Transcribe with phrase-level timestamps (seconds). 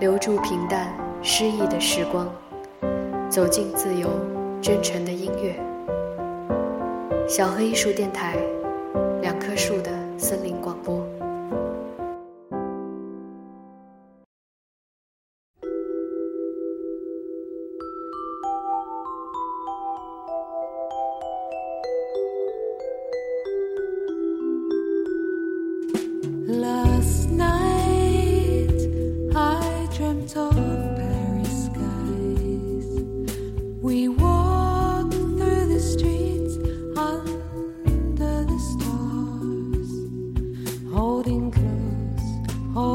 [0.00, 2.26] 留住平淡诗意的时光，
[3.30, 4.08] 走进自由
[4.60, 5.54] 真诚的音乐。
[7.28, 8.36] 小黑艺术电台，
[9.22, 11.03] 两棵树的森林广播。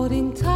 [0.10, 0.49] floating time.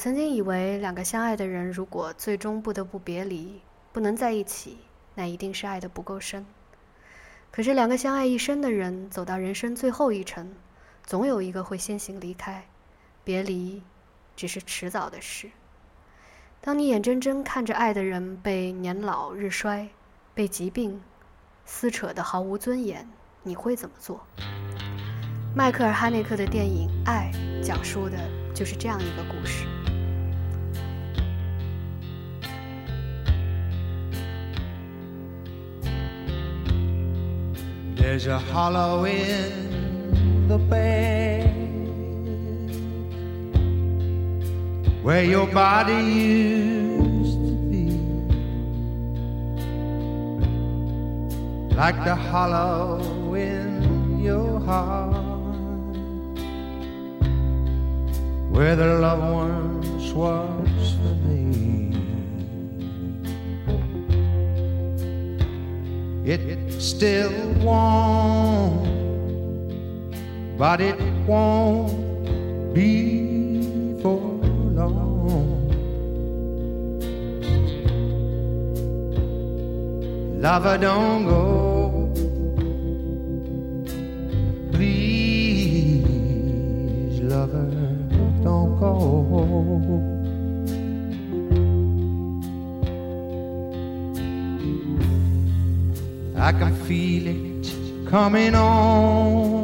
[0.00, 3.60] 曾经以为，两个相爱的人如果最终不得不别离，
[3.92, 4.78] 不能在一起，
[5.14, 6.46] 那一定是爱的不够深。
[7.50, 10.54] 可是，两个相爱一生的人，走到人生最后一程，
[11.04, 12.64] 总有一个会先行离开，
[13.24, 13.82] 别离，
[14.34, 15.50] 只是迟早的事。
[16.62, 19.86] 当你眼睁睁看着爱的人被年老日衰、
[20.32, 20.98] 被疾病
[21.66, 23.06] 撕扯得毫无尊严，
[23.42, 24.26] 你会怎么做？
[25.54, 27.30] 迈克尔·哈内克的电影《爱》
[27.62, 28.16] 讲述的
[28.54, 29.66] 就是这样一个故事。
[38.10, 41.54] There's a hollow in the bed
[45.04, 47.86] where your body used to be,
[51.76, 52.98] like the hollow
[53.34, 55.14] in your heart
[58.50, 60.79] where the loved ones was
[66.32, 68.86] It's still warm,
[70.56, 70.96] but it
[71.26, 74.20] won't be for
[74.78, 75.66] long.
[80.40, 82.12] Lover, don't go.
[84.70, 86.06] Please,
[87.22, 87.68] lover,
[88.44, 90.09] don't go.
[96.40, 99.60] I can feel it coming on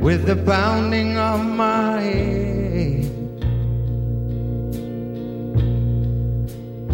[0.00, 3.04] with the pounding of my head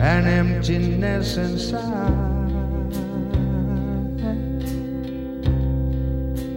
[0.00, 2.28] and emptiness inside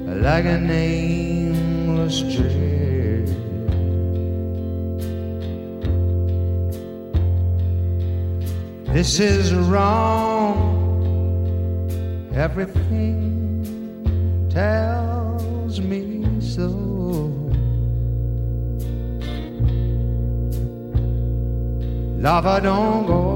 [0.07, 2.80] like a nameless dread.
[8.93, 10.57] This is wrong.
[12.35, 13.63] Everything
[14.51, 16.67] tells me so.
[22.19, 23.30] Lover, don't go.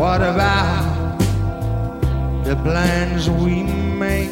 [0.00, 1.18] What about
[2.42, 4.30] the plans we make?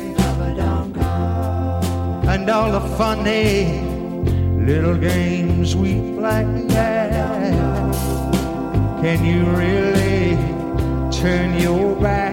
[2.26, 3.82] And all the funny
[4.64, 6.46] little games we play.
[9.02, 10.38] Can you really
[11.12, 12.27] turn your back?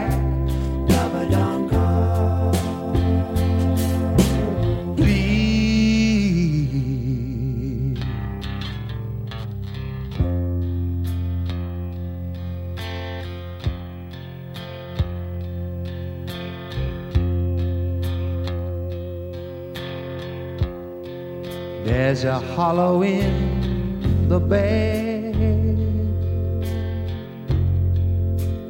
[22.15, 25.35] There's a hollow in the bed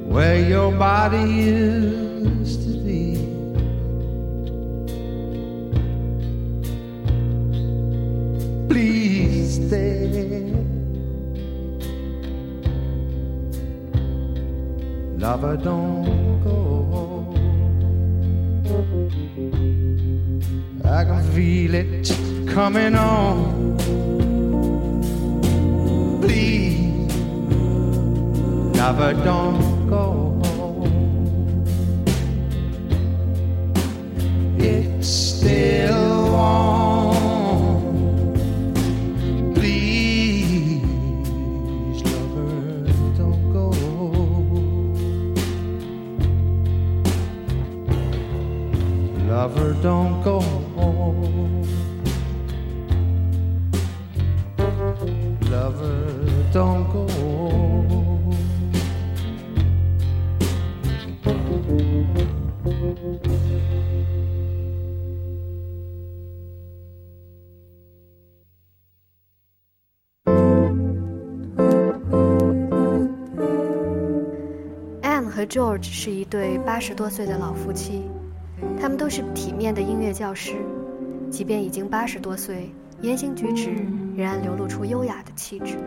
[0.09, 3.21] where your body used to be.
[8.67, 10.51] Please stay.
[15.19, 16.74] Lover, don't go.
[20.83, 22.09] I can feel it
[22.47, 23.77] coming on.
[26.21, 27.15] Please,
[28.77, 30.04] lover, don't go.
[75.45, 78.03] George 是一对八十多岁的老夫妻，
[78.79, 80.55] 他们都是体面的音乐教师，
[81.29, 82.71] 即便已经八十多岁，
[83.01, 83.71] 言行举止
[84.15, 85.77] 仍然流露出优雅的气质。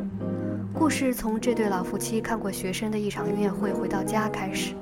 [0.72, 4.74] 故事从这对老夫妻看过学生的一场音乐会回到家开始，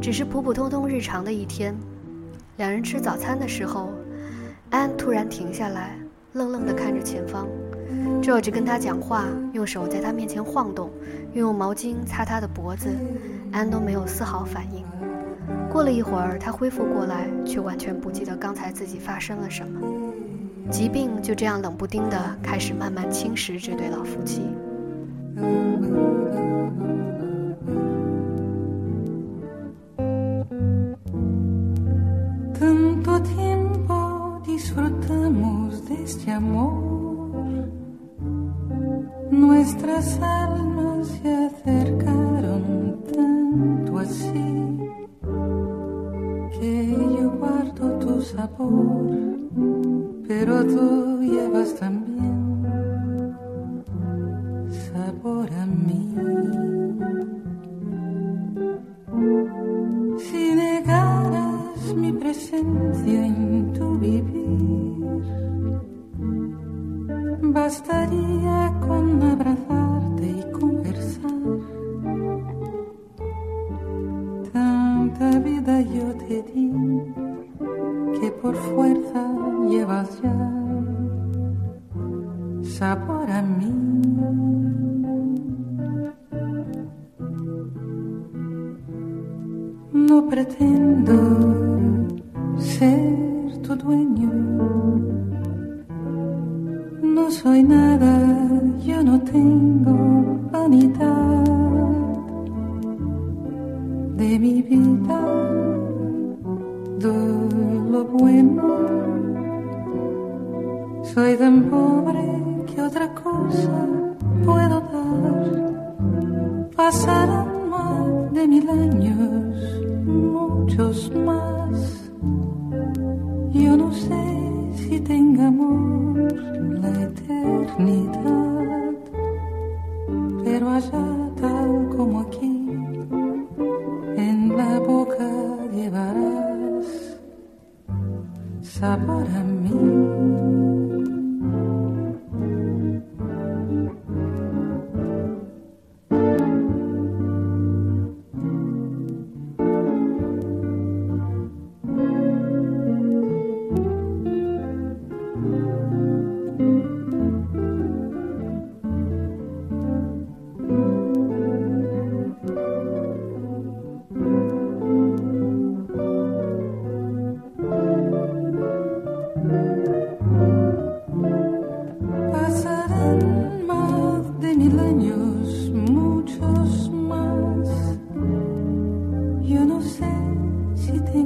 [0.00, 1.74] 只是普普通通日常的一天。
[2.56, 3.90] 两人吃早餐的时候，
[4.70, 5.98] 安突然停下来，
[6.32, 7.46] 愣愣地看着前方
[8.22, 10.90] ，George 跟他讲话，用手在他面前晃动，
[11.32, 12.88] 又用毛巾擦他的脖子，
[13.54, 14.84] 安都没有丝毫反应。
[15.70, 19.80] 过了一会儿，他恢复过来，却完全不记得刚才自己发生了什么。
[20.70, 24.42] 疾病就这样冷不丁的开始慢慢侵蚀这对老夫妻。
[40.34, 40.63] pero tú
[50.66, 51.13] todo.
[78.24, 79.22] Que por fuerza
[79.68, 80.36] llevas ya
[82.62, 83.72] sabor a mí.
[89.92, 91.16] No pretendo
[92.56, 94.32] ser tu dueño,
[97.02, 98.12] no soy nada,
[98.86, 99.94] yo no tengo
[100.50, 101.13] vanidad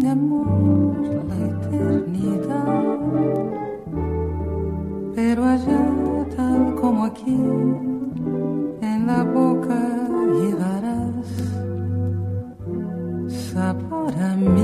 [0.08, 0.96] amor
[1.28, 2.98] la eternidad.
[5.14, 5.84] Pero allá,
[6.36, 7.38] tal como aquí,
[8.80, 9.80] en la boca
[10.40, 11.26] llevarás
[13.28, 14.57] sabor a mí.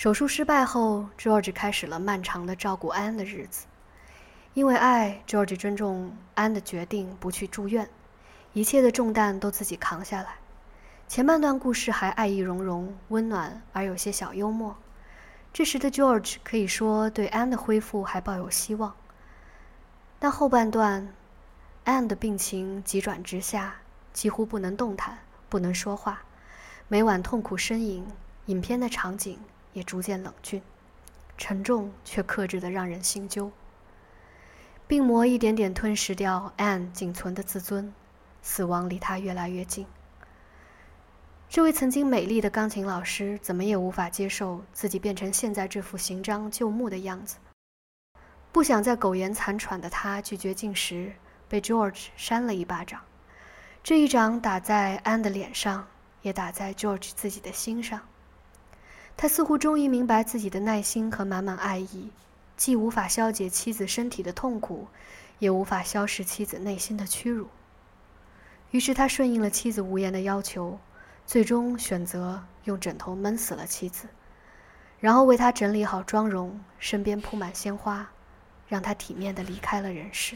[0.00, 3.66] 手术失败后，George 开始了漫长的照顾安的日子。
[4.54, 7.86] 因为爱，George 尊重安的决定，不去住院，
[8.54, 10.36] 一切的重担都自己扛下来。
[11.06, 14.74] 前半段故事还爱意融融、温暖而有些小幽默。
[15.52, 18.94] 这时的 George 可以说对安的恢复还抱有希望。
[20.18, 21.12] 但后半段，
[21.84, 23.74] 安的病情急转直下，
[24.14, 25.18] 几乎不能动弹，
[25.50, 26.22] 不能说话，
[26.88, 28.06] 每晚痛苦呻吟。
[28.46, 29.38] 影片的场景。
[29.72, 30.62] 也逐渐冷峻，
[31.36, 33.50] 沉重却克制的让人心揪。
[34.86, 37.94] 病魔一点点吞噬掉 Anne 仅存的自尊，
[38.42, 39.86] 死亡离他越来越近。
[41.48, 47.36] 这位曾经美丽的钢琴老师，怎么也无法接受自己变成现在这副行将就木的样子。
[48.52, 51.12] 不想再苟延残喘的他，拒绝进食，
[51.48, 53.00] 被 George 扇了一巴掌。
[53.82, 55.86] 这一掌打在 Anne 的脸上，
[56.22, 58.00] 也打在 George 自己的心上。
[59.20, 62.08] 他似乎终于明白自己的耐心和满满爱意
[62.56, 64.88] 既无法消解妻子身体的痛苦
[65.38, 67.48] 也无法消失妻子内心的屈辱。
[68.70, 70.78] 于是他顺应了妻子无言的要求
[71.26, 74.08] 最终选择用枕头闷死了妻子
[75.00, 78.10] 然后为她整理好妆容身边铺满鲜花
[78.68, 80.34] 让她体面的离开了人世。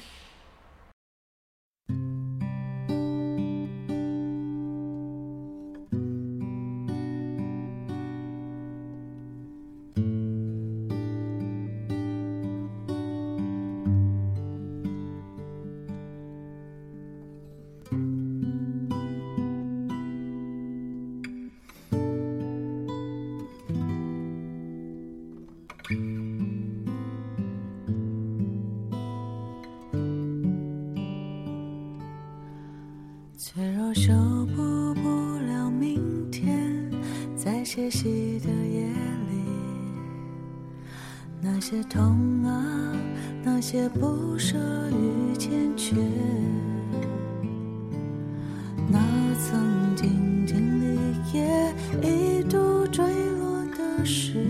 [52.03, 54.45] 一度坠落的誓言，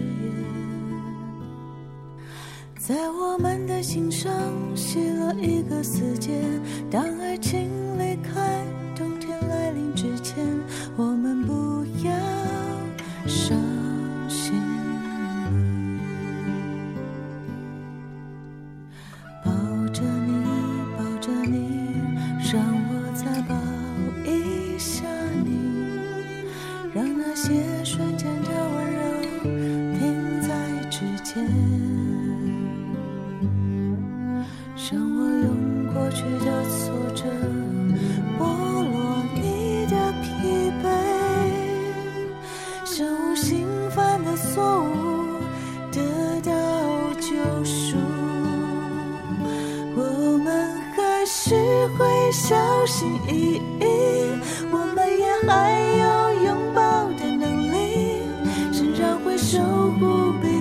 [2.79, 4.33] 在我们的心上
[4.75, 6.33] 写了一个死结。
[6.91, 7.14] 当。
[47.45, 47.97] 救赎
[49.95, 51.55] 我们还是
[51.99, 53.85] 会小心翼翼
[54.73, 58.23] 我们也还有拥抱的能力
[58.73, 59.59] 仍然会守
[60.01, 60.54] 护被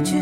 [0.00, 0.21] you.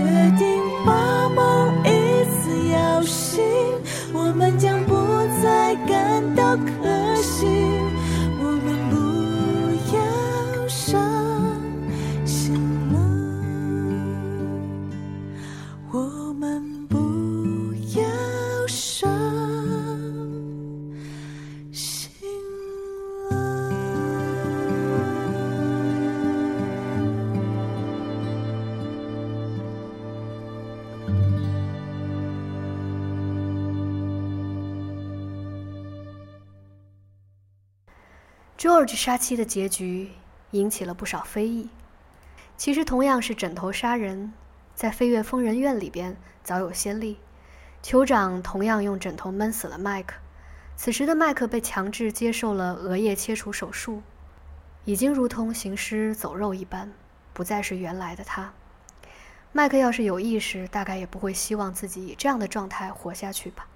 [38.97, 40.11] 杀妻的结局
[40.53, 41.69] 引起了不少非议。
[42.57, 44.33] 其实同样是枕头杀人，
[44.75, 47.19] 在飞跃疯人院里边早有先例，
[47.83, 50.17] 酋长同样用枕头闷死了麦克。
[50.77, 54.03] 此时的麦克被强制接受了额叶切除手术，
[54.85, 56.93] 已经如同行尸走肉一般，
[57.33, 58.53] 不再是原来的他。
[59.53, 63.67] 麦克要是有意识，大概也不会希望自己以这样的状态活下去吧。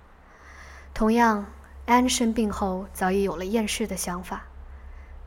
[0.95, 1.47] 同样，
[1.87, 4.45] 安生病后早已有了厌世的想法。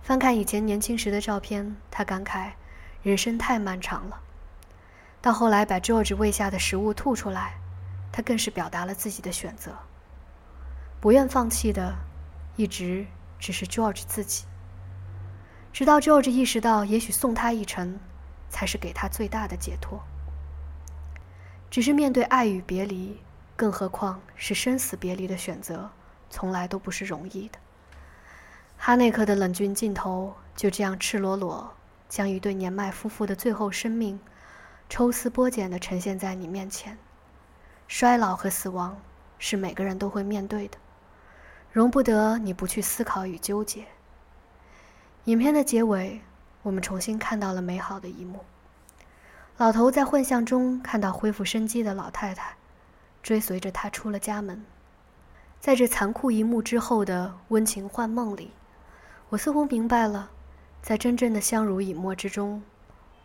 [0.08, 2.52] 翻看以前年轻时的照片，他感慨：
[3.04, 4.22] 人生太漫长了。
[5.22, 7.56] 到后来把 George 喂下的食物吐出来，
[8.10, 9.78] 他更是表达了自己的选择。
[11.02, 11.94] 不愿放弃的，
[12.56, 13.06] 一直
[13.38, 14.46] 只是 George 自己。
[15.74, 18.00] 直到 George 意识到，也许送他一程，
[18.48, 20.02] 才是给他最大的解脱。
[21.70, 23.20] 只是面对爱与别离，
[23.58, 25.92] 更何况是生死别离的选择，
[26.30, 27.60] 从来都不是容易的。
[28.78, 31.74] 哈内克的冷峻镜头就这样赤裸裸，
[32.08, 34.18] 将一对年迈夫妇的最后生命，
[34.88, 36.98] 抽丝剥茧地呈现在你面前。
[37.88, 39.02] 衰老和死亡
[39.40, 40.78] 是每个人都会面对的，
[41.74, 43.86] 容不得你不去思考与纠结。
[45.26, 46.22] 影片的结尾，
[46.62, 48.46] 我们重新看到了美好的一幕：
[49.58, 52.56] 老头在幻象中看到恢复生机的老太太，
[53.22, 54.64] 追随着他出了家门。
[55.60, 58.52] 在这残酷一幕之后的温情幻梦里。
[59.30, 60.32] 我似乎明白了，
[60.82, 62.64] 在真正的相濡以沫之中，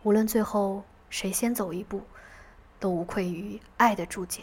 [0.03, 2.01] 无论最后谁先走一步，
[2.77, 4.41] 都无愧于爱的注解。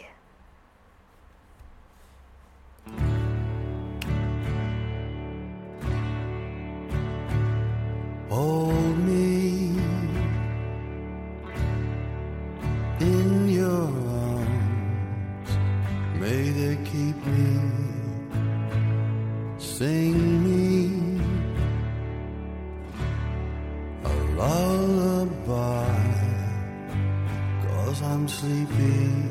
[28.41, 29.30] sleeping.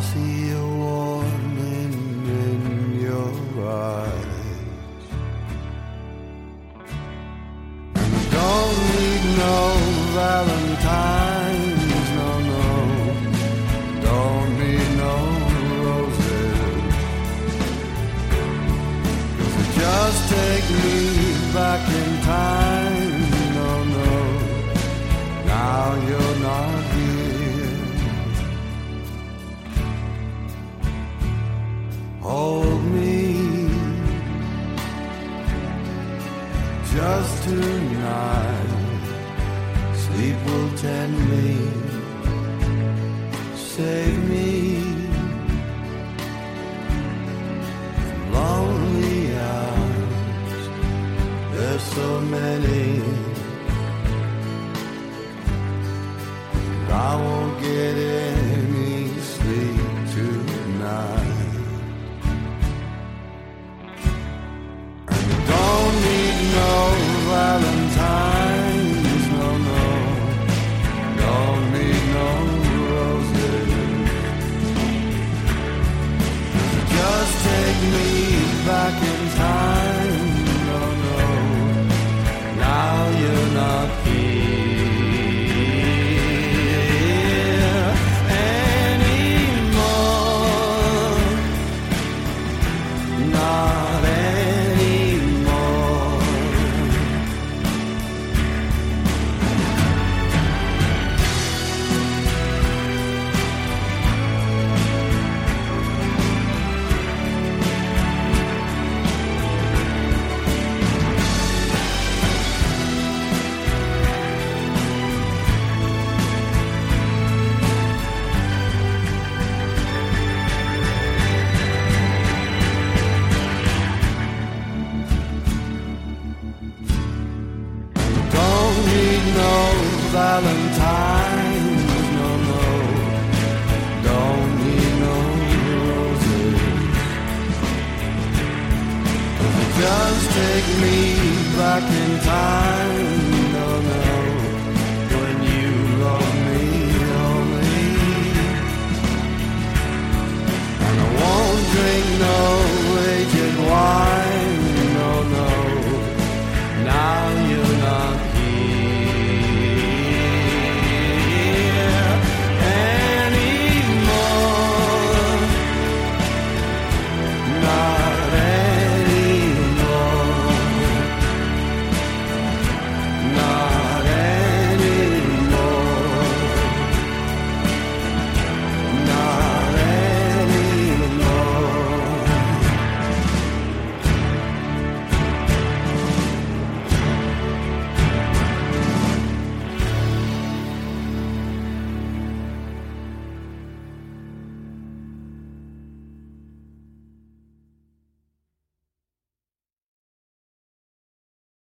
[0.00, 0.99] I see a warning